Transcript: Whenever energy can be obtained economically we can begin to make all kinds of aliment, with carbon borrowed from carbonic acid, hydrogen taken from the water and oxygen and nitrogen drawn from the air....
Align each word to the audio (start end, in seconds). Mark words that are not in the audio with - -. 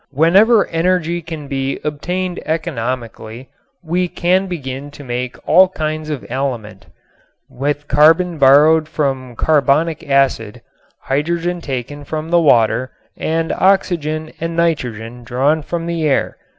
Whenever 0.09 0.65
energy 0.69 1.21
can 1.21 1.47
be 1.47 1.79
obtained 1.83 2.39
economically 2.43 3.49
we 3.83 4.07
can 4.07 4.47
begin 4.47 4.89
to 4.89 5.03
make 5.03 5.37
all 5.47 5.67
kinds 5.69 6.09
of 6.09 6.25
aliment, 6.27 6.87
with 7.51 7.87
carbon 7.87 8.39
borrowed 8.39 8.87
from 8.89 9.35
carbonic 9.35 10.09
acid, 10.09 10.63
hydrogen 11.01 11.61
taken 11.61 12.03
from 12.03 12.31
the 12.31 12.41
water 12.41 12.89
and 13.15 13.51
oxygen 13.51 14.33
and 14.41 14.57
nitrogen 14.57 15.23
drawn 15.23 15.61
from 15.61 15.85
the 15.85 16.03
air.... 16.03 16.35